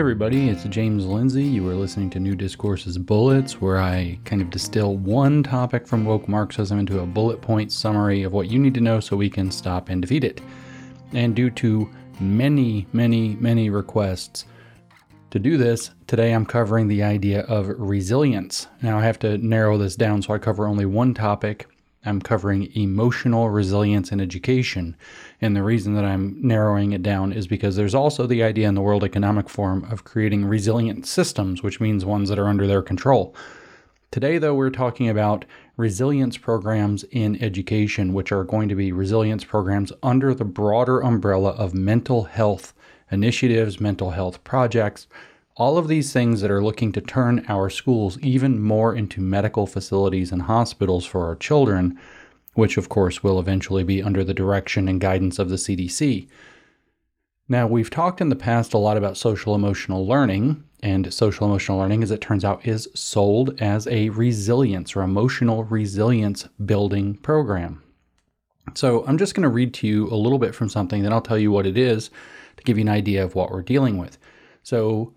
everybody, 0.00 0.48
it's 0.48 0.64
James 0.64 1.04
Lindsay. 1.04 1.44
You 1.44 1.68
are 1.68 1.74
listening 1.74 2.08
to 2.08 2.18
New 2.18 2.34
Discourses 2.34 2.96
Bullets, 2.96 3.60
where 3.60 3.76
I 3.76 4.18
kind 4.24 4.40
of 4.40 4.48
distill 4.48 4.96
one 4.96 5.42
topic 5.42 5.86
from 5.86 6.06
woke 6.06 6.26
Marxism 6.26 6.78
into 6.78 7.00
a 7.00 7.06
bullet 7.06 7.42
point 7.42 7.70
summary 7.70 8.22
of 8.22 8.32
what 8.32 8.48
you 8.48 8.58
need 8.58 8.72
to 8.72 8.80
know 8.80 8.98
so 8.98 9.14
we 9.14 9.28
can 9.28 9.50
stop 9.50 9.90
and 9.90 10.00
defeat 10.00 10.24
it. 10.24 10.40
And 11.12 11.36
due 11.36 11.50
to 11.50 11.86
many, 12.18 12.86
many, 12.94 13.36
many 13.40 13.68
requests 13.68 14.46
to 15.32 15.38
do 15.38 15.58
this, 15.58 15.90
today 16.06 16.32
I'm 16.32 16.46
covering 16.46 16.88
the 16.88 17.02
idea 17.02 17.42
of 17.42 17.68
resilience. 17.78 18.68
Now 18.80 18.98
I 18.98 19.02
have 19.02 19.18
to 19.18 19.36
narrow 19.36 19.76
this 19.76 19.96
down 19.96 20.22
so 20.22 20.32
I 20.32 20.38
cover 20.38 20.66
only 20.66 20.86
one 20.86 21.12
topic 21.12 21.68
I'm 22.04 22.22
covering 22.22 22.74
emotional 22.74 23.50
resilience 23.50 24.10
in 24.10 24.20
education. 24.20 24.96
And 25.40 25.54
the 25.54 25.62
reason 25.62 25.94
that 25.94 26.04
I'm 26.04 26.36
narrowing 26.40 26.92
it 26.92 27.02
down 27.02 27.32
is 27.32 27.46
because 27.46 27.76
there's 27.76 27.94
also 27.94 28.26
the 28.26 28.42
idea 28.42 28.68
in 28.68 28.74
the 28.74 28.80
World 28.80 29.04
Economic 29.04 29.50
Forum 29.50 29.86
of 29.90 30.04
creating 30.04 30.46
resilient 30.46 31.06
systems, 31.06 31.62
which 31.62 31.80
means 31.80 32.04
ones 32.04 32.28
that 32.30 32.38
are 32.38 32.48
under 32.48 32.66
their 32.66 32.82
control. 32.82 33.34
Today, 34.10 34.38
though, 34.38 34.54
we're 34.54 34.70
talking 34.70 35.08
about 35.08 35.44
resilience 35.76 36.36
programs 36.36 37.04
in 37.04 37.40
education, 37.42 38.12
which 38.12 38.32
are 38.32 38.44
going 38.44 38.68
to 38.68 38.74
be 38.74 38.92
resilience 38.92 39.44
programs 39.44 39.92
under 40.02 40.34
the 40.34 40.44
broader 40.44 41.00
umbrella 41.00 41.50
of 41.50 41.74
mental 41.74 42.24
health 42.24 42.74
initiatives, 43.12 43.80
mental 43.80 44.10
health 44.10 44.42
projects, 44.42 45.06
all 45.60 45.76
of 45.76 45.88
these 45.88 46.10
things 46.10 46.40
that 46.40 46.50
are 46.50 46.64
looking 46.64 46.90
to 46.90 47.02
turn 47.02 47.44
our 47.46 47.68
schools 47.68 48.18
even 48.20 48.62
more 48.62 48.94
into 48.94 49.20
medical 49.20 49.66
facilities 49.66 50.32
and 50.32 50.40
hospitals 50.40 51.04
for 51.04 51.26
our 51.26 51.36
children, 51.36 51.98
which 52.54 52.78
of 52.78 52.88
course 52.88 53.22
will 53.22 53.38
eventually 53.38 53.84
be 53.84 54.02
under 54.02 54.24
the 54.24 54.32
direction 54.32 54.88
and 54.88 55.02
guidance 55.02 55.38
of 55.38 55.50
the 55.50 55.56
CDC. 55.56 56.26
Now, 57.46 57.66
we've 57.66 57.90
talked 57.90 58.22
in 58.22 58.30
the 58.30 58.36
past 58.36 58.72
a 58.72 58.78
lot 58.78 58.96
about 58.96 59.18
social 59.18 59.54
emotional 59.54 60.06
learning, 60.06 60.64
and 60.82 61.12
social 61.12 61.46
emotional 61.46 61.76
learning, 61.76 62.02
as 62.02 62.10
it 62.10 62.22
turns 62.22 62.42
out, 62.42 62.66
is 62.66 62.88
sold 62.94 63.60
as 63.60 63.86
a 63.88 64.08
resilience 64.08 64.96
or 64.96 65.02
emotional 65.02 65.64
resilience 65.64 66.48
building 66.64 67.16
program. 67.16 67.82
So, 68.72 69.04
I'm 69.06 69.18
just 69.18 69.34
going 69.34 69.42
to 69.42 69.50
read 69.50 69.74
to 69.74 69.86
you 69.86 70.08
a 70.08 70.16
little 70.16 70.38
bit 70.38 70.54
from 70.54 70.70
something, 70.70 71.02
then 71.02 71.12
I'll 71.12 71.20
tell 71.20 71.38
you 71.38 71.52
what 71.52 71.66
it 71.66 71.76
is 71.76 72.08
to 72.56 72.64
give 72.64 72.78
you 72.78 72.84
an 72.84 72.88
idea 72.88 73.22
of 73.22 73.34
what 73.34 73.50
we're 73.50 73.60
dealing 73.60 73.98
with. 73.98 74.16
So, 74.62 75.12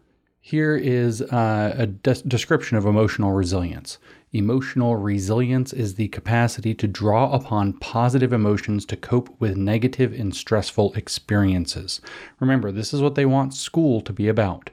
here 0.46 0.76
is 0.76 1.22
uh, 1.22 1.74
a 1.78 1.88
de- 1.88 2.22
description 2.28 2.76
of 2.76 2.86
emotional 2.86 3.32
resilience. 3.32 3.98
Emotional 4.34 4.98
resilience 4.98 5.72
is 5.72 5.96
the 5.96 6.10
capacity 6.10 6.74
to 6.74 6.86
draw 6.86 7.32
upon 7.32 7.72
positive 7.72 8.34
emotions 8.34 8.86
to 8.86 8.98
cope 8.98 9.34
with 9.40 9.56
negative 9.56 10.12
and 10.12 10.36
stressful 10.36 10.92
experiences. 10.96 12.02
Remember, 12.42 12.74
this 12.74 12.94
is 12.94 13.02
what 13.02 13.16
they 13.16 13.26
want 13.26 13.54
school 13.54 14.02
to 14.02 14.12
be 14.12 14.28
about. 14.28 14.70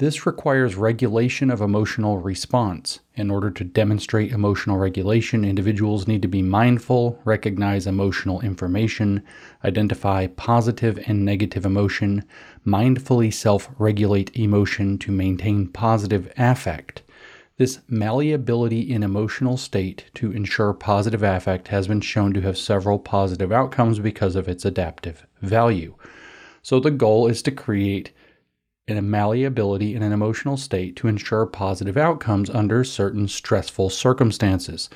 This 0.00 0.24
requires 0.24 0.76
regulation 0.76 1.50
of 1.50 1.60
emotional 1.60 2.16
response. 2.16 3.00
In 3.16 3.30
order 3.30 3.50
to 3.50 3.64
demonstrate 3.64 4.32
emotional 4.32 4.78
regulation, 4.78 5.44
individuals 5.44 6.08
need 6.08 6.22
to 6.22 6.26
be 6.28 6.40
mindful, 6.40 7.20
recognize 7.26 7.86
emotional 7.86 8.40
information, 8.40 9.22
identify 9.62 10.26
positive 10.26 10.98
and 11.06 11.22
negative 11.26 11.66
emotion, 11.66 12.24
mindfully 12.66 13.30
self 13.30 13.68
regulate 13.76 14.34
emotion 14.34 14.96
to 15.00 15.12
maintain 15.12 15.68
positive 15.68 16.32
affect. 16.38 17.02
This 17.58 17.80
malleability 17.86 18.80
in 18.90 19.02
emotional 19.02 19.58
state 19.58 20.06
to 20.14 20.32
ensure 20.32 20.72
positive 20.72 21.22
affect 21.22 21.68
has 21.68 21.86
been 21.86 22.00
shown 22.00 22.32
to 22.32 22.40
have 22.40 22.56
several 22.56 22.98
positive 22.98 23.52
outcomes 23.52 23.98
because 23.98 24.34
of 24.34 24.48
its 24.48 24.64
adaptive 24.64 25.26
value. 25.42 25.94
So, 26.62 26.80
the 26.80 26.90
goal 26.90 27.26
is 27.26 27.42
to 27.42 27.50
create 27.50 28.12
a 28.96 29.02
malleability 29.02 29.94
in 29.94 30.02
an 30.02 30.12
emotional 30.12 30.56
state 30.56 30.96
to 30.96 31.08
ensure 31.08 31.46
positive 31.46 31.96
outcomes 31.96 32.50
under 32.50 32.84
certain 32.84 33.28
stressful 33.28 33.90
circumstances. 33.90 34.90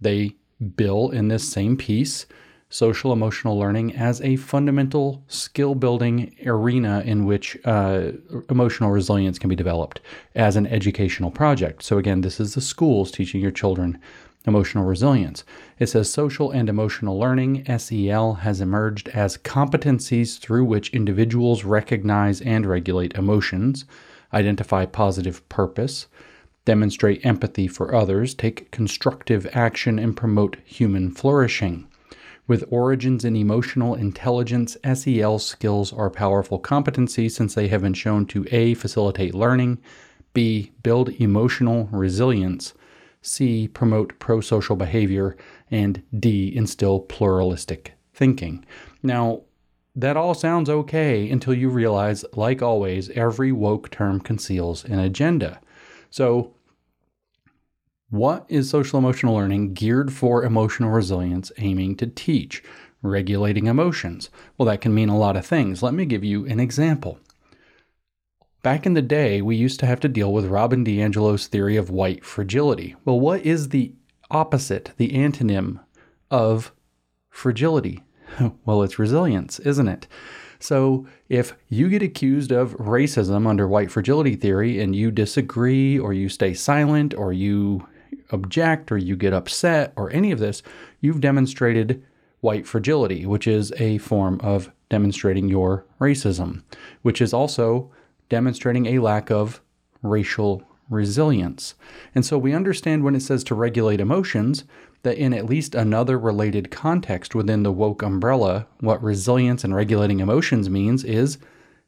They 0.00 0.36
bill 0.76 1.10
in 1.10 1.28
this 1.28 1.50
same 1.50 1.76
piece 1.76 2.26
social 2.70 3.12
emotional 3.12 3.58
learning 3.58 3.94
as 3.96 4.20
a 4.22 4.36
fundamental 4.36 5.24
skill 5.26 5.74
building 5.74 6.34
arena 6.46 7.02
in 7.04 7.26
which 7.26 7.58
uh, 7.64 8.12
emotional 8.48 8.90
resilience 8.90 9.38
can 9.38 9.50
be 9.50 9.56
developed 9.56 10.00
as 10.36 10.54
an 10.54 10.68
educational 10.68 11.32
project. 11.32 11.82
So, 11.82 11.98
again, 11.98 12.20
this 12.20 12.38
is 12.38 12.54
the 12.54 12.60
schools 12.60 13.10
teaching 13.10 13.40
your 13.40 13.50
children 13.50 13.98
emotional 14.46 14.84
resilience. 14.84 15.44
It 15.78 15.88
says 15.88 16.10
social 16.10 16.50
and 16.50 16.68
emotional 16.68 17.18
learning, 17.18 17.64
SEL, 17.78 18.34
has 18.34 18.60
emerged 18.60 19.08
as 19.08 19.36
competencies 19.36 20.38
through 20.38 20.64
which 20.64 20.90
individuals 20.90 21.64
recognize 21.64 22.40
and 22.40 22.64
regulate 22.64 23.14
emotions, 23.14 23.84
identify 24.32 24.86
positive 24.86 25.46
purpose, 25.48 26.06
demonstrate 26.64 27.24
empathy 27.24 27.66
for 27.68 27.94
others, 27.94 28.34
take 28.34 28.70
constructive 28.70 29.46
action, 29.52 29.98
and 29.98 30.16
promote 30.16 30.56
human 30.64 31.10
flourishing. 31.10 31.86
With 32.46 32.64
origins 32.68 33.24
in 33.24 33.36
emotional 33.36 33.94
intelligence, 33.94 34.76
SEL 34.94 35.38
skills 35.38 35.92
are 35.92 36.10
powerful 36.10 36.58
competencies 36.58 37.30
since 37.32 37.54
they 37.54 37.68
have 37.68 37.82
been 37.82 37.94
shown 37.94 38.26
to 38.26 38.46
A. 38.50 38.74
facilitate 38.74 39.34
learning, 39.34 39.78
B. 40.32 40.72
build 40.82 41.10
emotional 41.20 41.88
resilience, 41.92 42.74
C. 43.22 43.68
Promote 43.68 44.18
pro 44.18 44.40
social 44.40 44.76
behavior. 44.76 45.36
And 45.70 46.02
D. 46.18 46.54
Instill 46.54 47.00
pluralistic 47.00 47.94
thinking. 48.12 48.64
Now, 49.02 49.42
that 49.96 50.16
all 50.16 50.34
sounds 50.34 50.70
okay 50.70 51.28
until 51.30 51.54
you 51.54 51.68
realize, 51.68 52.24
like 52.34 52.62
always, 52.62 53.10
every 53.10 53.52
woke 53.52 53.90
term 53.90 54.20
conceals 54.20 54.84
an 54.84 54.98
agenda. 54.98 55.60
So, 56.10 56.54
what 58.10 58.44
is 58.48 58.68
social 58.68 58.98
emotional 58.98 59.34
learning 59.34 59.74
geared 59.74 60.12
for 60.12 60.44
emotional 60.44 60.90
resilience 60.90 61.52
aiming 61.58 61.96
to 61.96 62.06
teach? 62.06 62.62
Regulating 63.02 63.66
emotions. 63.66 64.30
Well, 64.58 64.66
that 64.66 64.80
can 64.80 64.92
mean 64.92 65.08
a 65.08 65.18
lot 65.18 65.36
of 65.36 65.46
things. 65.46 65.82
Let 65.82 65.94
me 65.94 66.04
give 66.04 66.24
you 66.24 66.44
an 66.46 66.60
example. 66.60 67.18
Back 68.62 68.84
in 68.84 68.92
the 68.92 69.00
day, 69.00 69.40
we 69.40 69.56
used 69.56 69.80
to 69.80 69.86
have 69.86 70.00
to 70.00 70.08
deal 70.08 70.34
with 70.34 70.44
Robin 70.44 70.84
DiAngelo's 70.84 71.46
theory 71.46 71.76
of 71.76 71.88
white 71.88 72.22
fragility. 72.24 72.94
Well, 73.06 73.18
what 73.18 73.40
is 73.40 73.70
the 73.70 73.94
opposite, 74.30 74.92
the 74.98 75.12
antonym 75.12 75.80
of 76.30 76.72
fragility? 77.30 78.02
well, 78.66 78.82
it's 78.82 78.98
resilience, 78.98 79.60
isn't 79.60 79.88
it? 79.88 80.06
So, 80.58 81.06
if 81.30 81.54
you 81.70 81.88
get 81.88 82.02
accused 82.02 82.52
of 82.52 82.76
racism 82.76 83.46
under 83.46 83.66
white 83.66 83.90
fragility 83.90 84.36
theory 84.36 84.78
and 84.78 84.94
you 84.94 85.10
disagree, 85.10 85.98
or 85.98 86.12
you 86.12 86.28
stay 86.28 86.52
silent, 86.52 87.14
or 87.14 87.32
you 87.32 87.88
object, 88.30 88.92
or 88.92 88.98
you 88.98 89.16
get 89.16 89.32
upset, 89.32 89.94
or 89.96 90.10
any 90.10 90.32
of 90.32 90.38
this, 90.38 90.62
you've 91.00 91.22
demonstrated 91.22 92.04
white 92.40 92.66
fragility, 92.66 93.24
which 93.24 93.46
is 93.46 93.72
a 93.78 93.96
form 93.98 94.38
of 94.42 94.70
demonstrating 94.90 95.48
your 95.48 95.86
racism, 95.98 96.62
which 97.00 97.22
is 97.22 97.32
also 97.32 97.90
demonstrating 98.30 98.86
a 98.86 99.00
lack 99.00 99.30
of 99.30 99.60
racial 100.02 100.62
resilience. 100.88 101.74
And 102.14 102.24
so 102.24 102.38
we 102.38 102.54
understand 102.54 103.04
when 103.04 103.14
it 103.14 103.20
says 103.20 103.44
to 103.44 103.54
regulate 103.54 104.00
emotions 104.00 104.64
that 105.02 105.18
in 105.18 105.32
at 105.32 105.46
least 105.46 105.74
another 105.74 106.18
related 106.18 106.70
context 106.70 107.34
within 107.34 107.62
the 107.62 107.72
woke 107.72 108.02
umbrella, 108.02 108.66
what 108.80 109.02
resilience 109.02 109.62
and 109.62 109.74
regulating 109.74 110.20
emotions 110.20 110.68
means 110.68 111.04
is 111.04 111.38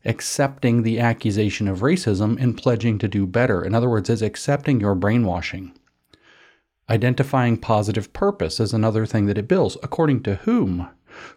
accepting 0.04 0.82
the 0.82 0.98
accusation 0.98 1.68
of 1.68 1.80
racism 1.80 2.40
and 2.40 2.56
pledging 2.56 2.98
to 2.98 3.08
do 3.08 3.26
better. 3.26 3.64
In 3.64 3.74
other 3.74 3.88
words, 3.88 4.10
is 4.10 4.22
accepting 4.22 4.80
your 4.80 4.94
brainwashing. 4.94 5.72
Identifying 6.88 7.58
positive 7.58 8.12
purpose 8.12 8.58
is 8.60 8.72
another 8.72 9.06
thing 9.06 9.26
that 9.26 9.38
it 9.38 9.48
bills. 9.48 9.76
According 9.82 10.22
to 10.24 10.36
whom? 10.36 10.88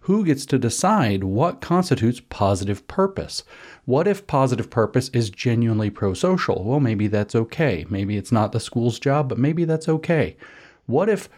Who 0.01 0.25
gets 0.25 0.45
to 0.47 0.57
decide 0.57 1.23
what 1.23 1.61
constitutes 1.61 2.21
positive 2.29 2.87
purpose? 2.87 3.43
What 3.85 4.07
if 4.07 4.27
positive 4.27 4.69
purpose 4.69 5.09
is 5.09 5.29
genuinely 5.29 5.89
pro 5.89 6.13
social? 6.13 6.63
Well, 6.63 6.79
maybe 6.79 7.07
that's 7.07 7.35
okay. 7.35 7.85
Maybe 7.89 8.17
it's 8.17 8.31
not 8.31 8.51
the 8.51 8.59
school's 8.59 8.99
job, 8.99 9.29
but 9.29 9.37
maybe 9.37 9.65
that's 9.65 9.89
okay. 9.89 10.37
What 10.85 11.09
if 11.09 11.29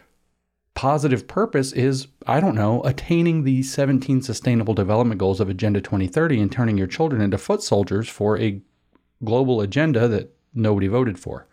positive 0.74 1.26
purpose 1.26 1.72
is, 1.72 2.06
I 2.26 2.38
don't 2.38 2.54
know, 2.54 2.82
attaining 2.84 3.44
the 3.44 3.62
17 3.62 4.22
sustainable 4.22 4.74
development 4.74 5.18
goals 5.18 5.40
of 5.40 5.48
Agenda 5.48 5.80
2030 5.80 6.40
and 6.40 6.52
turning 6.52 6.78
your 6.78 6.86
children 6.86 7.20
into 7.20 7.36
foot 7.36 7.62
soldiers 7.62 8.08
for 8.08 8.38
a 8.38 8.60
global 9.24 9.60
agenda 9.60 10.06
that 10.08 10.34
nobody 10.54 10.86
voted 10.86 11.18
for? 11.18 11.46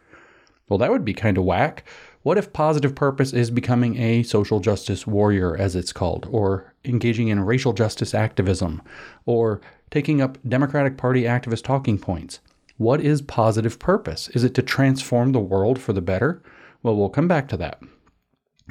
Well, 0.70 0.80
that 0.80 0.92
would 0.92 1.06
be 1.06 1.14
kind 1.14 1.38
of 1.38 1.44
whack. 1.44 1.86
What 2.26 2.40
if 2.40 2.54
positive 2.54 2.96
purpose 2.96 3.34
is 3.34 3.52
becoming 3.52 3.98
a 4.02 4.24
social 4.24 4.60
justice 4.60 5.06
warrior, 5.06 5.56
as 5.56 5.76
it's 5.76 5.94
called, 5.94 6.28
or 6.32 6.74
engaging 6.84 7.28
in 7.28 7.46
racial 7.46 7.72
justice 7.72 8.16
activism, 8.16 8.82
or 9.28 9.62
taking 9.92 10.22
up 10.22 10.40
Democratic 10.44 10.98
Party 10.98 11.26
activist 11.26 11.62
talking 11.62 12.00
points? 12.00 12.40
What 12.78 13.00
is 13.00 13.22
positive 13.22 13.78
purpose? 13.78 14.28
Is 14.30 14.44
it 14.44 14.56
to 14.56 14.64
transform 14.64 15.34
the 15.34 15.40
world 15.40 15.78
for 15.78 15.94
the 15.94 16.02
better? 16.02 16.42
Well, 16.82 16.96
we'll 16.96 17.10
come 17.10 17.28
back 17.28 17.48
to 17.50 17.58
that. 17.58 17.80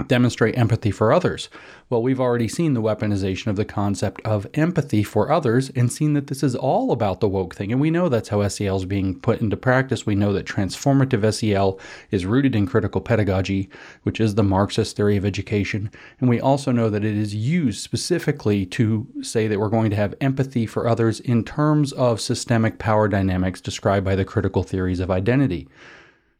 Demonstrate 0.08 0.58
empathy 0.58 0.90
for 0.90 1.12
others. 1.12 1.48
Well, 1.88 2.02
we've 2.02 2.20
already 2.20 2.48
seen 2.48 2.74
the 2.74 2.82
weaponization 2.82 3.46
of 3.46 3.54
the 3.54 3.64
concept 3.64 4.20
of 4.24 4.46
empathy 4.54 5.04
for 5.04 5.30
others 5.30 5.70
and 5.76 5.92
seen 5.92 6.14
that 6.14 6.26
this 6.26 6.42
is 6.42 6.56
all 6.56 6.90
about 6.90 7.20
the 7.20 7.28
woke 7.28 7.54
thing. 7.54 7.70
And 7.70 7.80
we 7.80 7.92
know 7.92 8.08
that's 8.08 8.30
how 8.30 8.46
SEL 8.48 8.76
is 8.76 8.84
being 8.86 9.20
put 9.20 9.40
into 9.40 9.56
practice. 9.56 10.04
We 10.04 10.16
know 10.16 10.32
that 10.32 10.46
transformative 10.46 11.32
SEL 11.32 11.78
is 12.10 12.26
rooted 12.26 12.56
in 12.56 12.66
critical 12.66 13.00
pedagogy, 13.00 13.70
which 14.02 14.18
is 14.18 14.34
the 14.34 14.42
Marxist 14.42 14.96
theory 14.96 15.16
of 15.16 15.24
education. 15.24 15.92
And 16.18 16.28
we 16.28 16.40
also 16.40 16.72
know 16.72 16.90
that 16.90 17.04
it 17.04 17.16
is 17.16 17.32
used 17.32 17.80
specifically 17.80 18.66
to 18.66 19.06
say 19.22 19.46
that 19.46 19.60
we're 19.60 19.68
going 19.68 19.90
to 19.90 19.96
have 19.96 20.14
empathy 20.20 20.66
for 20.66 20.88
others 20.88 21.20
in 21.20 21.44
terms 21.44 21.92
of 21.92 22.20
systemic 22.20 22.80
power 22.80 23.06
dynamics 23.06 23.60
described 23.60 24.04
by 24.04 24.16
the 24.16 24.24
critical 24.24 24.64
theories 24.64 24.98
of 24.98 25.10
identity. 25.10 25.68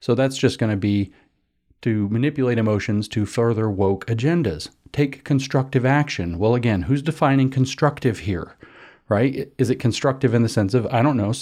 So 0.01 0.15
that's 0.15 0.37
just 0.37 0.59
going 0.59 0.71
to 0.71 0.77
be 0.77 1.15
to 1.85 2.09
manipulate 2.09 2.57
emotions 2.57 3.07
to 3.09 3.27
further 3.27 3.69
woke 3.69 4.07
agendas. 4.07 4.71
Take 4.91 5.23
constructive 5.23 5.85
action. 5.85 6.39
Well, 6.39 6.55
again, 6.55 6.83
who's 6.83 7.03
defining 7.03 7.51
constructive 7.51 8.21
here? 8.21 8.57
Right? 9.11 9.53
Is 9.59 9.69
it 9.69 9.77
constructive 9.77 10.33
in 10.33 10.43
the 10.43 10.49
sense 10.49 10.73
of, 10.73 10.87
I 10.87 11.03
don't 11.03 11.19
know, 11.19 11.35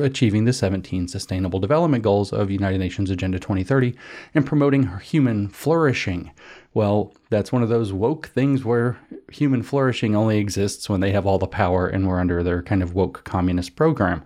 achieving 0.00 0.44
the 0.44 0.52
17 0.52 1.08
Sustainable 1.08 1.58
Development 1.58 2.04
Goals 2.04 2.32
of 2.32 2.48
United 2.48 2.78
Nations 2.78 3.10
Agenda 3.10 3.40
2030 3.40 3.92
and 4.36 4.46
promoting 4.46 4.88
human 4.98 5.48
flourishing? 5.48 6.30
Well, 6.74 7.12
that's 7.28 7.50
one 7.50 7.64
of 7.64 7.68
those 7.68 7.92
woke 7.92 8.28
things 8.28 8.64
where 8.64 9.00
human 9.32 9.64
flourishing 9.64 10.14
only 10.14 10.38
exists 10.38 10.88
when 10.88 11.00
they 11.00 11.10
have 11.10 11.26
all 11.26 11.40
the 11.40 11.48
power 11.48 11.88
and 11.88 12.06
we're 12.06 12.20
under 12.20 12.44
their 12.44 12.62
kind 12.62 12.84
of 12.84 12.94
woke 12.94 13.24
communist 13.24 13.74
program. 13.74 14.22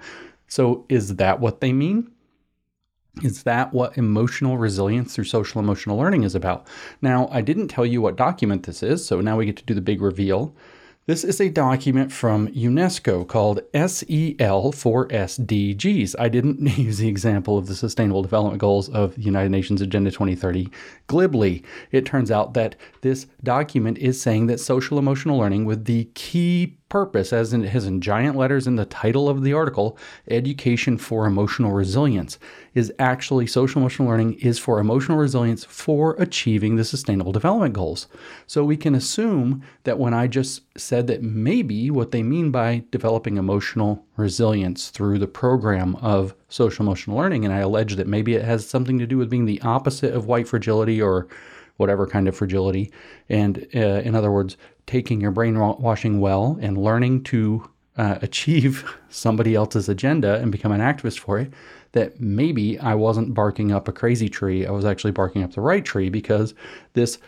So, 0.48 0.84
is 0.90 1.16
that 1.16 1.40
what 1.40 1.62
they 1.62 1.72
mean? 1.72 2.10
Is 3.20 3.42
that 3.42 3.74
what 3.74 3.98
emotional 3.98 4.56
resilience 4.56 5.14
through 5.14 5.24
social 5.24 5.60
emotional 5.60 5.98
learning 5.98 6.22
is 6.22 6.34
about? 6.34 6.66
Now, 7.02 7.28
I 7.30 7.42
didn't 7.42 7.68
tell 7.68 7.84
you 7.84 8.00
what 8.00 8.16
document 8.16 8.62
this 8.64 8.82
is, 8.82 9.04
so 9.04 9.20
now 9.20 9.36
we 9.36 9.44
get 9.44 9.56
to 9.56 9.64
do 9.64 9.74
the 9.74 9.82
big 9.82 10.00
reveal. 10.00 10.56
This 11.06 11.24
is 11.24 11.40
a 11.40 11.50
document 11.50 12.12
from 12.12 12.46
UNESCO 12.48 13.26
called 13.26 13.60
SEL 13.74 14.70
for 14.70 15.08
SDGs. 15.08 16.14
I 16.16 16.28
didn't 16.28 16.60
use 16.78 16.98
the 16.98 17.08
example 17.08 17.58
of 17.58 17.66
the 17.66 17.74
Sustainable 17.74 18.22
Development 18.22 18.60
Goals 18.60 18.88
of 18.88 19.16
the 19.16 19.22
United 19.22 19.50
Nations 19.50 19.82
Agenda 19.82 20.12
2030 20.12 20.68
glibly. 21.08 21.64
It 21.90 22.06
turns 22.06 22.30
out 22.30 22.54
that 22.54 22.76
this 23.00 23.26
document 23.42 23.98
is 23.98 24.22
saying 24.22 24.46
that 24.46 24.60
social 24.60 24.96
emotional 24.96 25.38
learning, 25.38 25.64
with 25.64 25.86
the 25.86 26.04
key 26.14 26.78
purpose, 26.92 27.32
as 27.32 27.54
it 27.54 27.64
has 27.64 27.86
in 27.86 28.02
giant 28.02 28.36
letters 28.36 28.66
in 28.66 28.76
the 28.76 28.84
title 28.84 29.26
of 29.26 29.42
the 29.42 29.54
article, 29.54 29.96
Education 30.28 30.98
for 30.98 31.24
Emotional 31.24 31.72
Resilience, 31.72 32.38
is 32.74 32.92
actually 32.98 33.46
social 33.46 33.80
emotional 33.80 34.08
learning 34.08 34.34
is 34.34 34.58
for 34.58 34.78
emotional 34.78 35.16
resilience 35.16 35.64
for 35.64 36.14
achieving 36.18 36.76
the 36.76 36.84
Sustainable 36.84 37.32
Development 37.32 37.72
Goals. 37.72 38.08
So 38.46 38.62
we 38.62 38.76
can 38.76 38.94
assume 38.94 39.62
that 39.84 39.98
when 39.98 40.12
I 40.12 40.26
just 40.26 40.64
said 40.76 41.06
that 41.06 41.22
maybe 41.22 41.90
what 41.90 42.10
they 42.10 42.22
mean 42.22 42.50
by 42.50 42.84
developing 42.90 43.38
emotional 43.38 44.04
resilience 44.18 44.90
through 44.90 45.18
the 45.18 45.26
program 45.26 45.96
of 45.96 46.34
social 46.50 46.84
emotional 46.84 47.16
learning, 47.16 47.46
and 47.46 47.54
I 47.54 47.60
allege 47.60 47.96
that 47.96 48.06
maybe 48.06 48.34
it 48.34 48.44
has 48.44 48.68
something 48.68 48.98
to 48.98 49.06
do 49.06 49.16
with 49.16 49.30
being 49.30 49.46
the 49.46 49.62
opposite 49.62 50.12
of 50.12 50.26
white 50.26 50.46
fragility 50.46 51.00
or 51.00 51.26
whatever 51.78 52.06
kind 52.06 52.28
of 52.28 52.36
fragility. 52.36 52.92
And 53.28 53.66
uh, 53.74 54.02
in 54.04 54.14
other 54.14 54.30
words, 54.30 54.56
taking 54.86 55.20
your 55.20 55.30
brainwashing 55.30 56.20
well 56.20 56.58
and 56.60 56.76
learning 56.78 57.24
to 57.24 57.68
uh, 57.96 58.18
achieve 58.22 58.96
somebody 59.08 59.54
else's 59.54 59.88
agenda 59.88 60.36
and 60.36 60.52
become 60.52 60.72
an 60.72 60.80
activist 60.80 61.18
for 61.18 61.38
it, 61.38 61.52
that 61.92 62.20
maybe 62.20 62.78
I 62.78 62.94
wasn't 62.94 63.34
barking 63.34 63.70
up 63.70 63.88
a 63.88 63.92
crazy 63.92 64.28
tree. 64.28 64.66
I 64.66 64.70
was 64.70 64.84
actually 64.84 65.12
barking 65.12 65.42
up 65.42 65.52
the 65.52 65.60
right 65.60 65.84
tree 65.84 66.08
because 66.08 66.54
this 66.94 67.18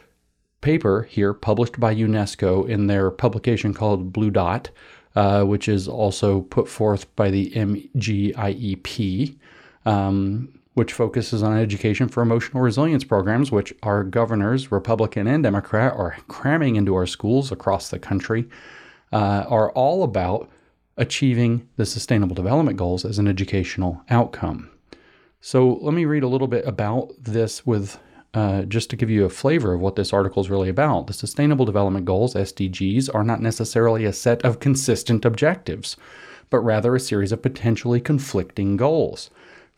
paper 0.62 1.02
here, 1.10 1.34
published 1.34 1.78
by 1.78 1.94
UNESCO 1.94 2.66
in 2.66 2.86
their 2.86 3.10
publication 3.10 3.74
called 3.74 4.12
Blue 4.12 4.30
Dot, 4.30 4.70
uh, 5.14 5.44
which 5.44 5.68
is 5.68 5.86
also 5.86 6.40
put 6.40 6.66
forth 6.66 7.14
by 7.16 7.30
the 7.30 7.50
MGIEP, 7.50 9.36
um, 9.84 10.53
which 10.74 10.92
focuses 10.92 11.42
on 11.42 11.56
education 11.56 12.08
for 12.08 12.22
emotional 12.22 12.62
resilience 12.62 13.04
programs, 13.04 13.50
which 13.50 13.72
our 13.82 14.04
governors, 14.04 14.70
Republican 14.70 15.26
and 15.26 15.42
Democrat, 15.42 15.92
are 15.94 16.16
cramming 16.28 16.76
into 16.76 16.94
our 16.94 17.06
schools 17.06 17.50
across 17.50 17.88
the 17.88 17.98
country, 17.98 18.48
uh, 19.12 19.44
are 19.48 19.70
all 19.72 20.02
about 20.02 20.50
achieving 20.96 21.68
the 21.76 21.86
Sustainable 21.86 22.34
Development 22.34 22.76
Goals 22.76 23.04
as 23.04 23.18
an 23.18 23.28
educational 23.28 24.02
outcome. 24.10 24.70
So 25.40 25.78
let 25.82 25.94
me 25.94 26.04
read 26.04 26.22
a 26.22 26.28
little 26.28 26.48
bit 26.48 26.66
about 26.66 27.12
this 27.20 27.66
with 27.66 27.98
uh, 28.32 28.62
just 28.62 28.90
to 28.90 28.96
give 28.96 29.10
you 29.10 29.24
a 29.24 29.30
flavor 29.30 29.74
of 29.74 29.80
what 29.80 29.94
this 29.94 30.12
article 30.12 30.42
is 30.42 30.50
really 30.50 30.68
about. 30.68 31.06
The 31.06 31.12
Sustainable 31.12 31.64
Development 31.64 32.04
Goals, 32.04 32.34
SDGs, 32.34 33.14
are 33.14 33.22
not 33.22 33.40
necessarily 33.40 34.04
a 34.04 34.12
set 34.12 34.44
of 34.44 34.58
consistent 34.58 35.24
objectives, 35.24 35.96
but 36.50 36.58
rather 36.58 36.96
a 36.96 37.00
series 37.00 37.30
of 37.30 37.42
potentially 37.42 38.00
conflicting 38.00 38.76
goals. 38.76 39.30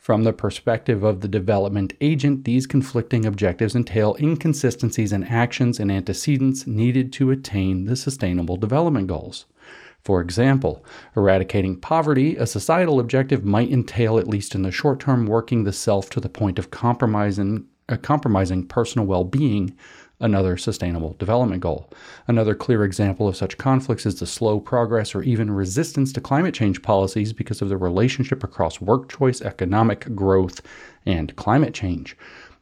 From 0.07 0.23
the 0.23 0.33
perspective 0.33 1.03
of 1.03 1.21
the 1.21 1.27
development 1.27 1.93
agent, 2.01 2.45
these 2.45 2.69
conflicting 2.69 3.27
objectives 3.27 3.75
entail 3.75 4.17
inconsistencies 4.21 5.13
in 5.13 5.25
actions 5.25 5.81
and 5.81 5.91
antecedents 5.91 6.65
needed 6.65 7.13
to 7.15 7.33
attain 7.33 7.87
the 7.87 7.97
Sustainable 7.97 8.57
Development 8.57 9.09
Goals. 9.09 9.47
For 10.05 10.21
example, 10.21 10.85
eradicating 11.17 11.81
poverty, 11.81 12.37
a 12.37 12.47
societal 12.47 13.01
objective, 13.01 13.45
might 13.45 13.73
entail, 13.73 14.17
at 14.17 14.29
least 14.29 14.55
in 14.55 14.63
the 14.63 14.71
short 14.71 15.01
term, 15.01 15.27
working 15.27 15.65
the 15.65 15.73
self 15.73 16.09
to 16.11 16.21
the 16.21 16.29
point 16.29 16.61
of 16.61 16.71
compromising, 16.71 17.67
uh, 17.89 17.97
compromising 17.97 18.65
personal 18.65 19.09
well 19.09 19.25
being 19.25 19.77
another 20.21 20.57
sustainable 20.57 21.15
development 21.19 21.61
goal. 21.61 21.91
Another 22.27 22.55
clear 22.55 22.85
example 22.85 23.29
of 23.29 23.37
such 23.37 23.59
conflicts 23.59 24.07
is 24.07 24.19
the 24.19 24.27
slow 24.27 24.59
progress 24.59 25.15
or 25.15 25.23
even 25.23 25.51
resistance 25.51 26.13
to 26.13 26.21
climate 26.21 26.55
change 26.55 26.83
policies 26.83 27.33
because 27.33 27.61
of 27.61 27.69
the 27.69 27.77
relationship 27.77 28.43
across 28.43 28.81
work 28.81 29.09
choice, 29.11 29.43
economic 29.43 30.15
growth, 30.15 30.63
and 31.05 31.37
climate 31.37 31.75
change. 31.75 32.17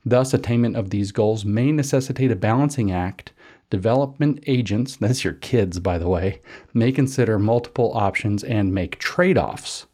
Thus, 0.05 0.35
attainment 0.35 0.77
of 0.77 0.91
these 0.91 1.12
goals 1.12 1.45
may 1.45 1.73
necessitate 1.73 2.31
a 2.31 2.37
balancing 2.37 2.91
act. 2.91 3.33
Development 3.71 4.43
agents, 4.47 4.97
that's 5.01 5.25
your 5.25 5.35
kids, 5.35 5.79
by 5.81 5.99
the 5.99 6.09
way, 6.09 6.41
may 6.73 6.93
consider 6.93 7.39
multiple 7.39 7.93
options 7.95 8.43
and 8.45 8.75
make 8.75 8.99
trade 8.99 9.39
offs. 9.39 9.87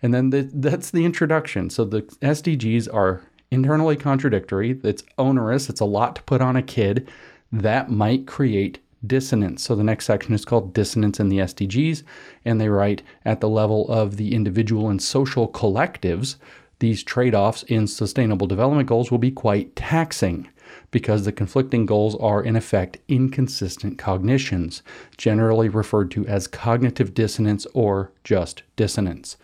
And 0.00 0.14
then 0.14 0.30
the, 0.30 0.48
that's 0.54 0.92
the 0.92 1.04
introduction. 1.04 1.70
So 1.70 1.84
the 1.84 2.02
SDGs 2.02 2.92
are 2.94 3.22
internally 3.50 3.96
contradictory, 3.96 4.78
it's 4.82 5.04
onerous, 5.16 5.68
it's 5.68 5.80
a 5.80 5.86
lot 5.86 6.16
to 6.16 6.22
put 6.22 6.40
on 6.40 6.56
a 6.56 6.62
kid, 6.62 7.08
that 7.50 7.90
might 7.90 8.26
create 8.26 8.78
dissonance. 9.06 9.62
So 9.62 9.74
the 9.74 9.84
next 9.84 10.06
section 10.06 10.34
is 10.34 10.44
called 10.44 10.74
Dissonance 10.74 11.20
in 11.20 11.28
the 11.28 11.38
SDGs, 11.38 12.02
and 12.44 12.60
they 12.60 12.68
write 12.68 13.02
at 13.24 13.40
the 13.40 13.48
level 13.48 13.88
of 13.88 14.16
the 14.16 14.34
individual 14.34 14.88
and 14.88 15.00
social 15.00 15.48
collectives, 15.48 16.36
these 16.80 17.02
trade 17.02 17.34
offs 17.34 17.64
in 17.64 17.86
sustainable 17.86 18.46
development 18.46 18.88
goals 18.88 19.10
will 19.10 19.18
be 19.18 19.30
quite 19.30 19.74
taxing 19.74 20.48
because 20.90 21.24
the 21.24 21.32
conflicting 21.32 21.86
goals 21.86 22.14
are, 22.16 22.42
in 22.42 22.54
effect, 22.54 22.98
inconsistent 23.08 23.98
cognitions, 23.98 24.82
generally 25.16 25.68
referred 25.68 26.10
to 26.12 26.26
as 26.26 26.46
cognitive 26.46 27.14
dissonance 27.14 27.66
or 27.74 28.12
just 28.22 28.62
dissonance. 28.76 29.36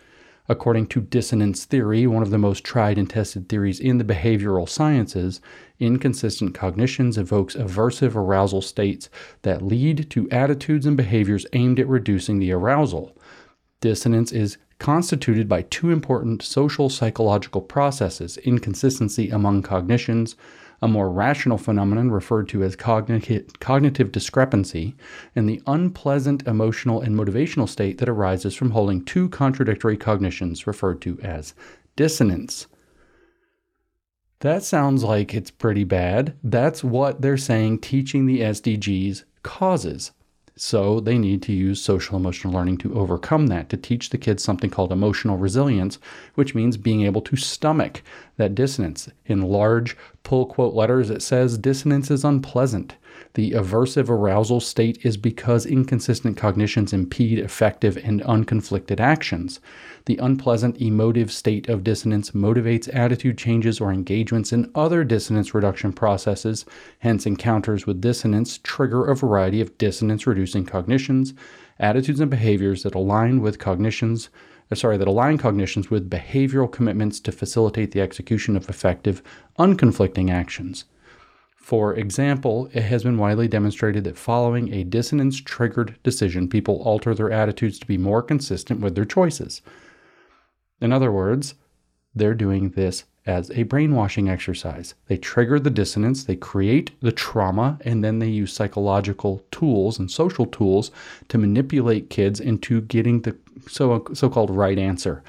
According 0.47 0.89
to 0.89 1.01
dissonance 1.01 1.65
theory, 1.65 2.07
one 2.07 2.23
of 2.23 2.31
the 2.31 2.39
most 2.39 2.65
tried 2.65 2.99
and 2.99 3.09
tested 3.09 3.49
theories 3.49 3.81
in 3.81 3.97
the 3.97 4.05
behavioral 4.05 4.69
sciences, 4.69 5.41
inconsistent 5.81 6.55
cognitions 6.55 7.17
evokes 7.17 7.55
aversive 7.55 8.15
arousal 8.15 8.61
states 8.61 9.09
that 9.41 9.63
lead 9.63 10.11
to 10.11 10.29
attitudes 10.31 10.85
and 10.85 10.99
behaviors 10.99 11.47
aimed 11.55 11.81
at 11.81 11.89
reducing 11.89 12.41
the 12.41 12.53
arousal. 12.53 13.17
Dissonance 13.81 14.33
is 14.33 14.59
constituted 14.79 15.49
by 15.49 15.63
two 15.63 15.91
important 15.91 16.43
social 16.43 16.91
psychological 16.91 17.63
processes 17.63 18.37
inconsistency 18.39 19.31
among 19.31 19.63
cognitions 19.63 20.37
a 20.83 20.89
more 20.89 21.11
rational 21.11 21.59
phenomenon 21.59 22.11
referred 22.11 22.49
to 22.49 22.63
as 22.63 22.77
cognitive, 22.77 23.59
cognitive 23.61 24.13
discrepancy, 24.13 24.95
and 25.35 25.49
the 25.49 25.63
unpleasant 25.67 26.47
emotional 26.47 27.01
and 27.01 27.17
motivational 27.17 27.69
state 27.69 27.99
that 27.99 28.09
arises 28.09 28.55
from 28.55 28.71
holding 28.71 29.05
two 29.05 29.29
contradictory 29.29 29.97
cognitions 29.97 30.67
referred 30.67 31.01
to 31.03 31.19
as 31.21 31.55
dissonance. 31.97 32.67
That 34.41 34.63
sounds 34.63 35.03
like 35.03 35.33
it's 35.33 35.51
pretty 35.51 35.85
bad. 35.85 36.37
That's 36.43 36.85
what 36.85 37.23
they're 37.23 37.39
saying 37.39 37.79
teaching 37.79 38.27
the 38.27 38.41
SDGs 38.41 39.25
causes. 39.43 40.13
So 40.57 41.01
they 41.01 41.19
need 41.19 41.43
to 41.43 41.53
use 41.53 41.83
social 41.83 42.17
emotional 42.17 42.55
learning 42.55 42.79
to 42.79 42.95
overcome 42.95 43.49
that, 43.49 43.69
to 43.71 43.77
teach 43.77 44.11
the 44.11 44.19
kids 44.19 44.45
something 44.45 44.71
called 44.71 44.93
emotional 44.93 45.37
resilience, 45.37 45.99
which 46.37 46.55
means 46.55 46.77
being 46.77 47.03
able 47.03 47.23
to 47.23 47.37
stomach 47.37 48.03
that 48.37 48.55
dissonance 48.55 49.09
in 49.27 49.43
large 49.43 49.97
pull 50.23 50.47
quote 50.47 50.75
letters, 50.75 51.11
it 51.11 51.23
says 51.23 51.59
dissonance 51.59 52.09
is 52.09 52.25
unpleasant. 52.25 52.95
The 53.35 53.53
aversive 53.53 54.09
arousal 54.09 54.61
state 54.61 55.05
is 55.05 55.17
because 55.17 55.67
inconsistent 55.67 56.37
cognitions 56.37 56.93
impede 56.93 57.39
effective 57.39 57.97
and 57.97 58.21
unconflicted 58.23 59.01
actions. 59.01 59.61
The 60.07 60.19
unpleasant 60.19 60.81
emotive 60.81 61.33
state 61.33 61.69
of 61.69 61.83
dissonance 61.83 62.31
motivates 62.31 62.95
attitude 62.95 63.39
changes 63.39 63.81
or 63.81 63.91
engagements 63.91 64.53
in 64.53 64.71
other 64.75 65.03
dissonance 65.03 65.55
reduction 65.55 65.93
processes. 65.93 66.65
Hence, 67.01 67.27
encounters 67.27 67.87
with 67.87 68.01
dissonance 68.01 68.59
trigger 68.63 69.07
a 69.07 69.17
variety 69.17 69.61
of 69.61 69.79
dissonance 69.79 70.27
reducing 70.27 70.67
cognitions, 70.67 71.35
attitudes, 71.79 72.21
and 72.21 72.31
behaviors 72.31 72.83
that 72.83 72.95
align 72.95 73.41
with 73.41 73.59
cognitions. 73.59 74.29
uh, 74.71 74.75
Sorry, 74.75 74.97
that 74.97 75.09
align 75.09 75.39
cognitions 75.39 75.91
with 75.91 76.11
behavioral 76.11 76.71
commitments 76.71 77.19
to 77.21 77.33
facilitate 77.33 77.91
the 77.91 78.01
execution 78.01 78.57
of 78.57 78.69
effective, 78.69 79.23
unconflicting 79.59 80.31
actions. 80.31 80.85
For 81.65 81.95
example, 81.95 82.69
it 82.75 82.83
has 82.83 83.05
been 83.05 83.17
widely 83.17 83.49
demonstrated 83.49 84.05
that 84.05 84.19
following 84.19 84.71
a 84.71 84.85
dissonance 84.85 85.41
triggered 85.41 85.97
decision, 86.03 86.47
people 86.47 86.83
alter 86.83 87.15
their 87.15 87.33
attitudes 87.33 87.79
to 87.79 87.87
be 87.87 87.97
more 87.97 88.21
consistent 88.21 88.81
with 88.81 88.95
their 88.95 89.07
choices. 89.07 89.63
In 90.83 90.93
other 90.93 91.11
words, 91.11 91.55
they're 92.15 92.35
doing 92.35 92.73
this 92.73 93.05
as 93.25 93.51
a 93.53 93.63
brainwashing 93.63 94.29
exercise. 94.29 94.95
They 95.07 95.17
trigger 95.17 95.59
the 95.59 95.71
dissonance, 95.71 96.25
they 96.25 96.37
create 96.37 96.91
the 97.01 97.13
trauma, 97.13 97.79
and 97.81 98.05
then 98.05 98.19
they 98.19 98.29
use 98.29 98.53
psychological 98.53 99.43
tools 99.51 99.99
and 99.99 100.11
social 100.11 100.45
tools 100.45 100.91
to 101.29 101.39
manipulate 101.39 102.11
kids 102.11 102.41
into 102.41 102.83
getting 102.83 103.23
the 103.23 103.39
so 103.71 104.05
so 104.13 104.29
called 104.29 104.51
right 104.51 104.79
answer 104.79 105.23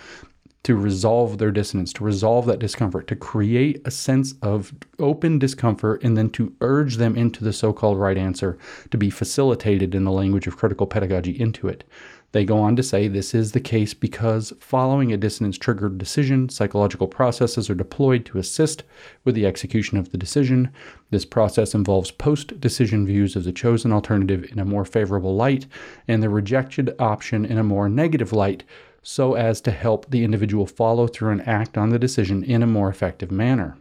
to 0.65 0.75
resolve 0.75 1.37
their 1.37 1.51
dissonance, 1.51 1.93
to 1.93 2.03
resolve 2.03 2.47
that 2.47 2.57
discomfort, 2.57 3.05
to 3.05 3.15
create 3.15 3.79
a 3.85 3.91
sense 3.91 4.33
of 4.41 4.73
open 4.97 5.37
discomfort, 5.37 6.03
and 6.03 6.17
then 6.17 6.27
to 6.27 6.51
urge 6.59 6.95
them 6.95 7.15
into 7.15 7.43
the 7.43 7.53
so 7.53 7.71
called 7.71 7.99
right 7.99 8.17
answer 8.17 8.57
to 8.89 8.97
be 8.97 9.11
facilitated 9.11 9.93
in 9.93 10.05
the 10.05 10.11
language 10.11 10.47
of 10.47 10.57
critical 10.57 10.87
pedagogy 10.87 11.39
into 11.39 11.67
it. 11.67 11.83
They 12.31 12.45
go 12.45 12.57
on 12.57 12.75
to 12.77 12.83
say 12.83 13.07
this 13.07 13.35
is 13.35 13.51
the 13.51 13.59
case 13.59 13.93
because 13.93 14.53
following 14.59 15.13
a 15.13 15.17
dissonance 15.17 15.59
triggered 15.59 15.99
decision, 15.99 16.49
psychological 16.49 17.07
processes 17.07 17.69
are 17.69 17.75
deployed 17.75 18.25
to 18.25 18.39
assist 18.39 18.81
with 19.23 19.35
the 19.35 19.45
execution 19.45 19.99
of 19.99 20.09
the 20.09 20.17
decision. 20.17 20.71
This 21.11 21.25
process 21.25 21.75
involves 21.75 22.09
post 22.09 22.59
decision 22.59 23.05
views 23.05 23.35
of 23.35 23.43
the 23.43 23.53
chosen 23.53 23.93
alternative 23.93 24.49
in 24.51 24.57
a 24.57 24.65
more 24.65 24.83
favorable 24.83 25.35
light 25.35 25.67
and 26.07 26.23
the 26.23 26.29
rejected 26.29 26.95
option 26.97 27.45
in 27.45 27.59
a 27.59 27.63
more 27.63 27.87
negative 27.87 28.33
light 28.33 28.63
so 29.07 29.35
as 29.35 29.61
to 29.61 29.69
help 29.69 30.09
the 30.09 30.23
individual 30.23 30.65
follow 30.65 31.05
through 31.05 31.29
and 31.29 31.47
act 31.47 31.77
on 31.77 31.89
the 31.89 31.99
decision 31.99 32.43
in 32.43 32.63
a 32.63 32.67
more 32.67 32.89
effective 32.89 33.31
manner. 33.31 33.77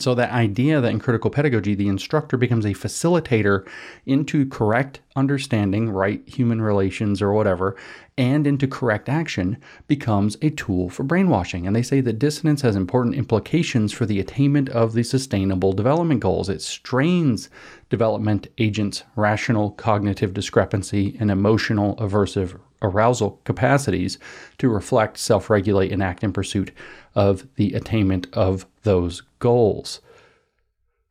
So, 0.00 0.14
that 0.14 0.32
idea 0.32 0.80
that 0.80 0.90
in 0.90 0.98
critical 0.98 1.30
pedagogy, 1.30 1.74
the 1.74 1.86
instructor 1.86 2.38
becomes 2.38 2.64
a 2.64 2.72
facilitator 2.72 3.68
into 4.06 4.46
correct 4.46 5.00
understanding, 5.14 5.90
right 5.90 6.26
human 6.26 6.62
relations 6.62 7.20
or 7.20 7.32
whatever, 7.34 7.76
and 8.16 8.46
into 8.46 8.66
correct 8.66 9.10
action 9.10 9.58
becomes 9.86 10.38
a 10.40 10.48
tool 10.48 10.88
for 10.88 11.04
brainwashing. 11.04 11.66
And 11.66 11.76
they 11.76 11.82
say 11.82 12.00
that 12.00 12.18
dissonance 12.18 12.62
has 12.62 12.74
important 12.74 13.16
implications 13.16 13.92
for 13.92 14.06
the 14.06 14.18
attainment 14.18 14.70
of 14.70 14.94
the 14.94 15.02
sustainable 15.02 15.74
development 15.74 16.20
goals. 16.20 16.48
It 16.48 16.62
strains 16.62 17.50
development 17.90 18.48
agents' 18.56 19.04
rational 19.14 19.72
cognitive 19.72 20.32
discrepancy 20.32 21.16
and 21.20 21.30
emotional 21.30 21.96
aversive 21.96 22.58
arousal 22.82 23.40
capacities 23.44 24.18
to 24.58 24.68
reflect, 24.68 25.18
self 25.18 25.48
regulate, 25.48 25.92
and 25.92 26.02
act 26.02 26.22
in 26.22 26.32
pursuit 26.32 26.70
of 27.14 27.46
the 27.56 27.72
attainment 27.74 28.26
of 28.32 28.66
those 28.82 29.22
goals. 29.38 30.00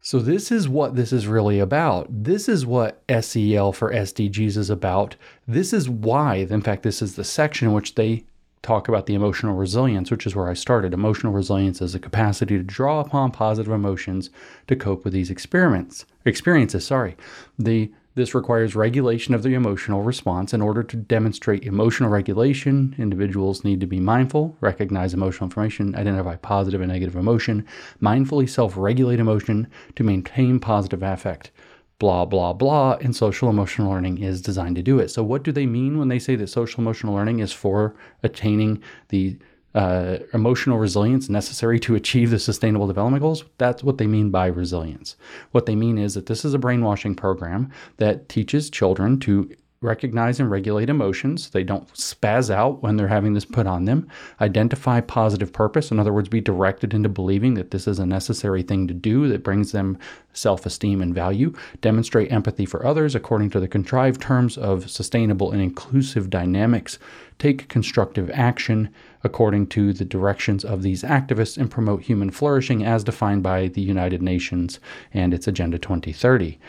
So, 0.03 0.19
this 0.19 0.51
is 0.51 0.67
what 0.67 0.95
this 0.95 1.13
is 1.13 1.27
really 1.27 1.59
about. 1.59 2.07
This 2.09 2.49
is 2.49 2.65
what 2.65 3.03
SEL 3.07 3.71
for 3.71 3.93
SDGs 3.93 4.57
is 4.57 4.69
about. 4.69 5.15
This 5.47 5.73
is 5.73 5.87
why, 5.87 6.35
in 6.35 6.61
fact, 6.61 6.83
this 6.83 7.01
is 7.01 7.15
the 7.15 7.23
section 7.23 7.67
in 7.67 7.73
which 7.73 7.95
they 7.95 8.25
talk 8.63 8.87
about 8.87 9.05
the 9.05 9.15
emotional 9.15 9.55
resilience, 9.55 10.11
which 10.11 10.25
is 10.25 10.35
where 10.35 10.49
I 10.49 10.53
started. 10.53 10.93
Emotional 10.93 11.33
resilience 11.33 11.81
is 11.81 11.93
the 11.93 11.99
capacity 11.99 12.57
to 12.57 12.63
draw 12.63 12.99
upon 12.99 13.31
positive 13.31 13.71
emotions 13.71 14.29
to 14.67 14.75
cope 14.75 15.03
with 15.03 15.13
these 15.13 15.31
experiments 15.31 16.05
experiences. 16.25 16.85
Sorry, 16.85 17.15
the 17.57 17.91
this 18.15 18.35
requires 18.35 18.75
regulation 18.75 19.33
of 19.33 19.43
the 19.43 19.53
emotional 19.53 20.01
response. 20.01 20.53
In 20.53 20.61
order 20.61 20.83
to 20.83 20.97
demonstrate 20.97 21.63
emotional 21.63 22.09
regulation, 22.09 22.95
individuals 22.97 23.63
need 23.63 23.79
to 23.79 23.87
be 23.87 23.99
mindful, 23.99 24.57
recognize 24.59 25.13
emotional 25.13 25.45
information, 25.45 25.95
identify 25.95 26.35
positive 26.35 26.81
and 26.81 26.91
negative 26.91 27.15
emotion, 27.15 27.65
mindfully 28.01 28.49
self 28.49 28.75
regulate 28.75 29.19
emotion 29.19 29.67
to 29.95 30.03
maintain 30.03 30.59
positive 30.59 31.03
affect. 31.03 31.51
Blah, 31.99 32.25
blah, 32.25 32.51
blah. 32.53 32.97
And 33.01 33.15
social 33.15 33.49
emotional 33.49 33.91
learning 33.91 34.23
is 34.23 34.41
designed 34.41 34.75
to 34.75 34.81
do 34.81 34.99
it. 34.99 35.09
So, 35.09 35.23
what 35.23 35.43
do 35.43 35.51
they 35.51 35.67
mean 35.67 35.99
when 35.99 36.07
they 36.07 36.19
say 36.19 36.35
that 36.35 36.47
social 36.47 36.81
emotional 36.81 37.13
learning 37.13 37.39
is 37.39 37.53
for 37.53 37.95
attaining 38.23 38.81
the 39.09 39.37
uh, 39.73 40.17
emotional 40.33 40.77
resilience 40.77 41.29
necessary 41.29 41.79
to 41.79 41.95
achieve 41.95 42.29
the 42.29 42.39
sustainable 42.39 42.87
development 42.87 43.21
goals. 43.21 43.43
That's 43.57 43.83
what 43.83 43.97
they 43.97 44.07
mean 44.07 44.29
by 44.29 44.47
resilience. 44.47 45.15
What 45.51 45.65
they 45.65 45.75
mean 45.75 45.97
is 45.97 46.13
that 46.15 46.25
this 46.25 46.43
is 46.43 46.53
a 46.53 46.59
brainwashing 46.59 47.15
program 47.15 47.71
that 47.97 48.27
teaches 48.27 48.69
children 48.69 49.19
to 49.21 49.49
recognize 49.81 50.39
and 50.39 50.51
regulate 50.51 50.91
emotions. 50.91 51.49
They 51.49 51.63
don't 51.63 51.91
spaz 51.93 52.51
out 52.51 52.83
when 52.83 52.97
they're 52.97 53.07
having 53.07 53.33
this 53.33 53.45
put 53.45 53.65
on 53.65 53.85
them. 53.85 54.07
Identify 54.39 55.01
positive 55.01 55.51
purpose. 55.51 55.89
In 55.89 55.99
other 55.99 56.13
words, 56.13 56.29
be 56.29 56.39
directed 56.39 56.93
into 56.93 57.09
believing 57.09 57.55
that 57.55 57.71
this 57.71 57.87
is 57.87 57.97
a 57.97 58.05
necessary 58.05 58.61
thing 58.61 58.87
to 58.87 58.93
do 58.93 59.27
that 59.29 59.43
brings 59.43 59.71
them 59.71 59.97
self 60.33 60.67
esteem 60.67 61.01
and 61.01 61.15
value. 61.15 61.51
Demonstrate 61.81 62.31
empathy 62.31 62.65
for 62.65 62.85
others 62.85 63.15
according 63.15 63.49
to 63.49 63.59
the 63.59 63.67
contrived 63.67 64.21
terms 64.21 64.55
of 64.55 64.89
sustainable 64.89 65.51
and 65.51 65.61
inclusive 65.61 66.29
dynamics. 66.29 66.99
Take 67.39 67.67
constructive 67.67 68.29
action 68.31 68.93
according 69.23 69.65
to 69.67 69.93
the 69.93 70.05
directions 70.05 70.63
of 70.63 70.83
these 70.83 71.01
activists 71.01 71.57
and 71.57 71.71
promote 71.71 72.03
human 72.03 72.29
flourishing 72.29 72.85
as 72.85 73.03
defined 73.03 73.41
by 73.41 73.67
the 73.67 73.81
United 73.81 74.21
Nations 74.21 74.79
and 75.11 75.33
its 75.33 75.47
Agenda 75.47 75.79
2030. 75.79 76.59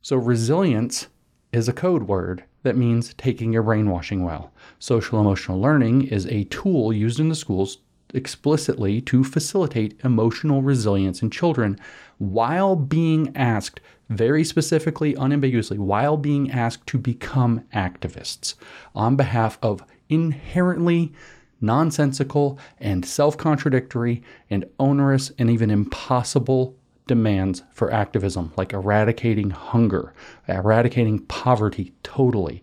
So, 0.00 0.16
resilience 0.16 1.08
is 1.52 1.68
a 1.68 1.72
code 1.72 2.04
word 2.04 2.44
that 2.62 2.76
means 2.76 3.14
taking 3.14 3.52
your 3.52 3.62
brainwashing 3.62 4.24
well. 4.24 4.52
Social 4.78 5.20
emotional 5.20 5.60
learning 5.60 6.02
is 6.02 6.26
a 6.26 6.44
tool 6.44 6.92
used 6.92 7.20
in 7.20 7.28
the 7.28 7.34
schools 7.34 7.78
explicitly 8.14 9.00
to 9.00 9.24
facilitate 9.24 9.98
emotional 10.04 10.62
resilience 10.62 11.22
in 11.22 11.30
children 11.30 11.78
while 12.18 12.76
being 12.76 13.34
asked 13.36 13.80
very 14.08 14.42
specifically, 14.42 15.14
unambiguously, 15.14 15.78
while 15.78 16.16
being 16.16 16.50
asked 16.50 16.86
to 16.88 16.98
become 16.98 17.62
activists 17.72 18.54
on 18.94 19.16
behalf 19.16 19.58
of 19.62 19.84
inherently 20.08 21.12
nonsensical 21.60 22.58
and 22.78 23.04
self 23.04 23.36
contradictory 23.36 24.22
and 24.48 24.64
onerous 24.78 25.30
and 25.38 25.50
even 25.50 25.70
impossible 25.70 26.76
demands 27.10 27.64
for 27.72 27.92
activism, 27.92 28.52
like 28.56 28.72
eradicating 28.72 29.50
hunger, 29.50 30.14
eradicating 30.46 31.18
poverty 31.18 31.92
totally, 32.04 32.62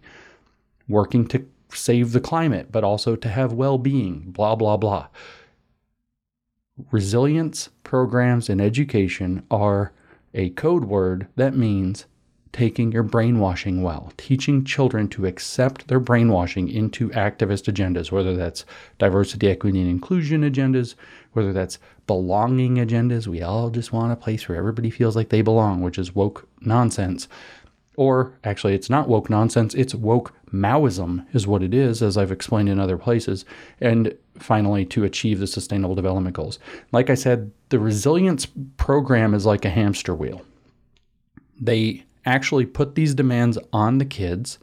working 0.87 1.27
to 1.27 1.45
save 1.67 2.13
the 2.13 2.21
climate, 2.21 2.71
but 2.71 2.81
also 2.81 3.17
to 3.17 3.27
have 3.27 3.51
well 3.51 3.77
being, 3.77 4.31
blah, 4.31 4.55
blah, 4.55 4.77
blah. 4.77 5.07
Resilience 6.91 7.67
programs 7.83 8.47
in 8.47 8.61
education 8.61 9.43
are 9.51 9.91
a 10.33 10.51
code 10.51 10.85
word 10.85 11.27
that 11.35 11.53
means 11.53 12.05
taking 12.57 12.91
your 12.91 13.03
brainwashing 13.03 13.83
well, 13.83 14.11
teaching 14.17 14.65
children 14.65 15.07
to 15.07 15.27
accept 15.27 15.87
their 15.87 15.99
brainwashing 15.99 16.67
into 16.67 17.07
activist 17.09 17.71
agendas, 17.71 18.11
whether 18.11 18.35
that's 18.35 18.65
diversity, 18.97 19.47
equity, 19.47 19.79
and 19.79 19.87
inclusion 19.87 20.41
agendas, 20.41 20.95
whether 21.33 21.53
that's 21.53 21.77
belonging 22.07 22.77
agendas. 22.77 23.27
We 23.27 23.43
all 23.43 23.69
just 23.69 23.93
want 23.93 24.11
a 24.11 24.15
place 24.15 24.49
where 24.49 24.57
everybody 24.57 24.89
feels 24.89 25.15
like 25.15 25.29
they 25.29 25.43
belong, 25.43 25.81
which 25.81 25.99
is 25.99 26.15
woke 26.15 26.47
nonsense. 26.59 27.27
Or 27.95 28.33
actually, 28.43 28.73
it's 28.73 28.89
not 28.89 29.07
woke 29.07 29.29
nonsense, 29.29 29.75
it's 29.75 29.93
woke 29.93 30.33
Maoism, 30.51 31.27
is 31.35 31.45
what 31.45 31.61
it 31.61 31.75
is, 31.75 32.01
as 32.01 32.17
I've 32.17 32.31
explained 32.31 32.69
in 32.69 32.79
other 32.79 32.97
places. 32.97 33.45
And 33.81 34.17
finally, 34.39 34.83
to 34.85 35.03
achieve 35.03 35.37
the 35.37 35.45
Sustainable 35.45 35.93
Development 35.93 36.35
Goals. 36.35 36.57
Like 36.91 37.11
I 37.11 37.15
said, 37.15 37.51
the 37.69 37.77
resilience 37.77 38.47
program 38.77 39.35
is 39.35 39.45
like 39.45 39.63
a 39.63 39.69
hamster 39.69 40.15
wheel. 40.15 40.41
They 41.61 42.06
actually 42.27 42.65
put 42.65 42.95
these 42.95 43.15
demands 43.15 43.57
on 43.71 43.97
the 43.97 44.05
kids 44.05 44.59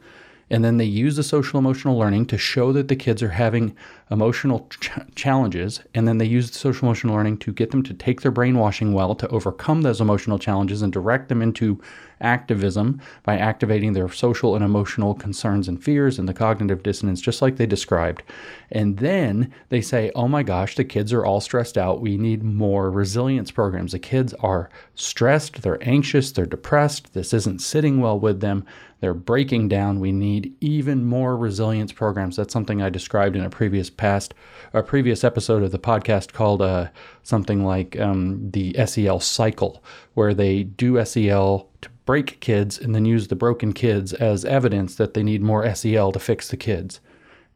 and 0.49 0.63
then 0.63 0.77
they 0.77 0.85
use 0.85 1.15
the 1.15 1.23
social 1.23 1.57
emotional 1.57 1.97
learning 1.97 2.27
to 2.27 2.37
show 2.37 2.71
that 2.71 2.87
the 2.87 2.95
kids 2.95 3.23
are 3.23 3.29
having 3.29 3.75
emotional 4.11 4.67
ch- 4.79 4.91
challenges, 5.15 5.81
and 5.93 6.07
then 6.07 6.17
they 6.17 6.25
use 6.25 6.51
social 6.51 6.87
emotional 6.87 7.15
learning 7.15 7.37
to 7.37 7.51
get 7.51 7.71
them 7.71 7.83
to 7.83 7.93
take 7.93 8.21
their 8.21 8.31
brainwashing 8.31 8.93
well 8.93 9.15
to 9.15 9.27
overcome 9.29 9.81
those 9.81 10.01
emotional 10.01 10.37
challenges 10.37 10.81
and 10.81 10.93
direct 10.93 11.29
them 11.29 11.41
into 11.41 11.81
activism 12.21 13.01
by 13.23 13.37
activating 13.37 13.93
their 13.93 14.09
social 14.09 14.55
and 14.55 14.63
emotional 14.63 15.13
concerns 15.13 15.67
and 15.67 15.83
fears 15.83 16.17
and 16.17 16.29
the 16.29 16.33
cognitive 16.33 16.83
dissonance, 16.83 17.19
just 17.19 17.41
like 17.41 17.57
they 17.57 17.65
described. 17.65 18.23
And 18.71 18.97
then 18.97 19.51
they 19.69 19.81
say, 19.81 20.11
oh 20.15 20.27
my 20.27 20.43
gosh, 20.43 20.75
the 20.75 20.83
kids 20.83 21.11
are 21.11 21.25
all 21.25 21.41
stressed 21.41 21.77
out. 21.77 22.01
We 22.01 22.17
need 22.17 22.43
more 22.43 22.89
resilience 22.89 23.51
programs. 23.51 23.91
The 23.91 23.99
kids 23.99 24.33
are 24.35 24.69
stressed, 24.95 25.61
they're 25.61 25.83
anxious, 25.87 26.31
they're 26.31 26.45
depressed. 26.45 27.13
This 27.13 27.33
isn't 27.33 27.61
sitting 27.61 27.99
well 27.99 28.19
with 28.19 28.39
them. 28.39 28.65
They're 29.01 29.13
breaking 29.13 29.67
down. 29.67 29.99
We 29.99 30.11
need 30.11 30.55
even 30.61 31.05
more 31.05 31.37
resilience 31.37 31.91
programs. 31.91 32.37
That's 32.37 32.53
something 32.53 32.81
I 32.81 32.89
described 32.89 33.35
in 33.35 33.43
a 33.43 33.49
previous 33.49 33.89
past, 33.97 34.33
a 34.73 34.83
previous 34.83 35.23
episode 35.23 35.63
of 35.63 35.71
the 35.71 35.79
podcast 35.79 36.33
called 36.33 36.61
uh, 36.61 36.89
something 37.23 37.63
like 37.65 37.99
um, 37.99 38.51
the 38.51 38.75
SEL 38.85 39.19
cycle, 39.19 39.83
where 40.13 40.33
they 40.33 40.63
do 40.63 41.03
SEL 41.05 41.69
to 41.81 41.89
break 42.05 42.39
kids 42.39 42.77
and 42.77 42.93
then 42.93 43.05
use 43.05 43.27
the 43.27 43.35
broken 43.35 43.73
kids 43.73 44.13
as 44.13 44.45
evidence 44.45 44.95
that 44.95 45.13
they 45.13 45.23
need 45.23 45.41
more 45.41 45.73
SEL 45.73 46.11
to 46.11 46.19
fix 46.19 46.49
the 46.49 46.57
kids 46.57 46.99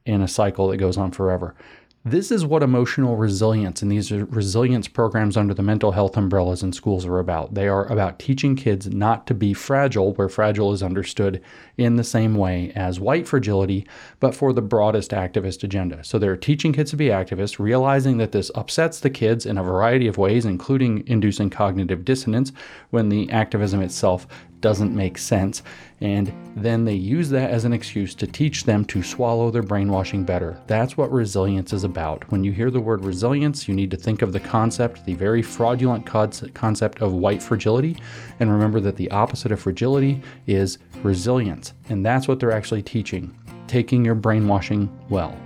in 0.05 0.21
a 0.21 0.27
cycle 0.27 0.69
that 0.69 0.77
goes 0.77 0.97
on 0.97 1.11
forever. 1.11 1.55
This 2.05 2.31
is 2.31 2.45
what 2.45 2.63
emotional 2.63 3.17
resilience 3.17 3.81
and 3.81 3.91
these 3.91 4.09
resilience 4.09 4.87
programs 4.87 5.35
under 5.35 5.53
the 5.53 5.61
mental 5.61 5.91
health 5.91 6.15
umbrellas 6.15 6.63
in 6.63 6.71
schools 6.71 7.05
are 7.05 7.19
about. 7.19 7.55
They 7.55 7.67
are 7.67 7.91
about 7.91 8.19
teaching 8.19 8.55
kids 8.55 8.87
not 8.87 9.27
to 9.27 9.33
be 9.33 9.53
fragile, 9.53 10.13
where 10.13 10.29
fragile 10.29 10.71
is 10.71 10.81
understood 10.81 11.41
in 11.77 11.97
the 11.97 12.05
same 12.05 12.35
way 12.35 12.71
as 12.73 13.01
white 13.01 13.27
fragility, 13.27 13.85
but 14.21 14.33
for 14.33 14.53
the 14.53 14.61
broadest 14.61 15.11
activist 15.11 15.61
agenda. 15.65 16.01
So 16.05 16.17
they're 16.17 16.37
teaching 16.37 16.71
kids 16.71 16.91
to 16.91 16.97
be 16.97 17.07
activists, 17.07 17.59
realizing 17.59 18.15
that 18.19 18.31
this 18.31 18.49
upsets 18.55 19.01
the 19.01 19.09
kids 19.09 19.45
in 19.45 19.57
a 19.57 19.63
variety 19.63 20.07
of 20.07 20.17
ways, 20.17 20.45
including 20.45 21.05
inducing 21.05 21.49
cognitive 21.49 22.05
dissonance 22.05 22.53
when 22.91 23.09
the 23.09 23.29
activism 23.29 23.81
itself 23.81 24.25
doesn't 24.61 24.95
make 24.95 25.17
sense. 25.17 25.63
And 26.01 26.33
then 26.55 26.85
they 26.85 26.93
use 26.93 27.29
that 27.29 27.49
as 27.51 27.65
an 27.65 27.73
excuse 27.73 28.15
to 28.15 28.27
teach 28.27 28.63
them 28.63 28.85
to 28.85 29.03
swallow 29.03 29.51
their 29.51 29.63
brainwashing 29.63 30.23
better. 30.23 30.59
That's 30.67 30.95
what 30.95 31.11
resilience 31.11 31.73
is 31.73 31.83
about. 31.83 32.29
When 32.31 32.43
you 32.43 32.51
hear 32.51 32.71
the 32.71 32.79
word 32.79 33.03
resilience, 33.03 33.67
you 33.67 33.73
need 33.73 33.91
to 33.91 33.97
think 33.97 34.21
of 34.21 34.31
the 34.31 34.39
concept, 34.39 35.05
the 35.05 35.13
very 35.13 35.41
fraudulent 35.41 36.05
concept 36.05 37.01
of 37.01 37.13
white 37.13 37.43
fragility. 37.43 37.97
And 38.39 38.51
remember 38.51 38.79
that 38.79 38.95
the 38.95 39.11
opposite 39.11 39.51
of 39.51 39.59
fragility 39.59 40.21
is 40.47 40.77
resilience. 41.03 41.73
And 41.89 42.05
that's 42.05 42.27
what 42.27 42.39
they're 42.39 42.51
actually 42.51 42.83
teaching, 42.83 43.35
taking 43.67 44.05
your 44.05 44.15
brainwashing 44.15 44.89
well. 45.09 45.37